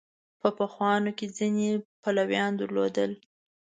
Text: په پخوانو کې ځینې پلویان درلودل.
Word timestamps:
په 0.41 0.49
پخوانو 0.57 1.11
کې 1.17 1.25
ځینې 1.37 1.69
پلویان 2.03 2.51
درلودل. 2.59 3.11